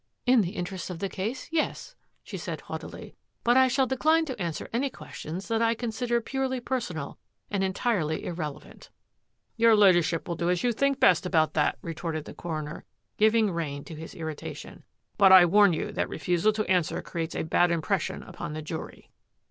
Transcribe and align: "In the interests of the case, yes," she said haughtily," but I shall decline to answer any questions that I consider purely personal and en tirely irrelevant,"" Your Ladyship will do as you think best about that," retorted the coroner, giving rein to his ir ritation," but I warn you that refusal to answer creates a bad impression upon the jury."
"In 0.25 0.41
the 0.41 0.53
interests 0.55 0.89
of 0.89 0.97
the 0.97 1.09
case, 1.09 1.47
yes," 1.51 1.95
she 2.23 2.35
said 2.35 2.61
haughtily," 2.61 3.13
but 3.43 3.55
I 3.55 3.67
shall 3.67 3.85
decline 3.85 4.25
to 4.25 4.41
answer 4.41 4.67
any 4.73 4.89
questions 4.89 5.47
that 5.47 5.61
I 5.61 5.75
consider 5.75 6.19
purely 6.21 6.59
personal 6.59 7.19
and 7.51 7.63
en 7.63 7.71
tirely 7.73 8.23
irrelevant,"" 8.25 8.89
Your 9.57 9.75
Ladyship 9.75 10.27
will 10.27 10.33
do 10.37 10.49
as 10.49 10.63
you 10.63 10.71
think 10.73 10.99
best 10.99 11.27
about 11.27 11.53
that," 11.53 11.77
retorted 11.83 12.25
the 12.25 12.33
coroner, 12.33 12.83
giving 13.17 13.51
rein 13.51 13.83
to 13.83 13.93
his 13.95 14.15
ir 14.15 14.25
ritation," 14.25 14.81
but 15.19 15.31
I 15.31 15.45
warn 15.45 15.71
you 15.71 15.91
that 15.91 16.09
refusal 16.09 16.51
to 16.53 16.65
answer 16.65 17.03
creates 17.03 17.35
a 17.35 17.43
bad 17.43 17.69
impression 17.69 18.23
upon 18.23 18.53
the 18.53 18.63
jury." 18.63 19.11